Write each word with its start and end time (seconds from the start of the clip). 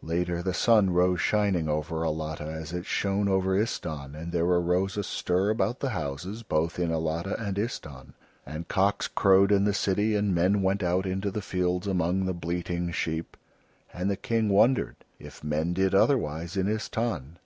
Later 0.00 0.42
the 0.42 0.54
sun 0.54 0.88
rose 0.88 1.20
shining 1.20 1.68
over 1.68 2.02
Alatta 2.02 2.46
as 2.46 2.72
it 2.72 2.86
shone 2.86 3.28
over 3.28 3.54
Istahn, 3.54 4.14
and 4.14 4.32
there 4.32 4.42
arose 4.46 4.96
a 4.96 5.02
stir 5.04 5.50
about 5.50 5.80
the 5.80 5.90
houses 5.90 6.42
both 6.42 6.78
in 6.78 6.90
Alatta 6.90 7.38
and 7.38 7.58
Istahn, 7.58 8.14
and 8.46 8.68
cocks 8.68 9.06
crowed 9.06 9.52
in 9.52 9.64
the 9.64 9.74
city 9.74 10.14
and 10.16 10.34
men 10.34 10.62
went 10.62 10.82
out 10.82 11.04
into 11.04 11.30
the 11.30 11.42
fields 11.42 11.86
among 11.86 12.24
the 12.24 12.32
bleating 12.32 12.90
sheep; 12.90 13.36
and 13.92 14.10
the 14.10 14.16
King 14.16 14.48
wondered 14.48 14.96
if 15.18 15.44
men 15.44 15.74
did 15.74 15.94
otherwise 15.94 16.56
in 16.56 16.68
Istahn. 16.68 17.36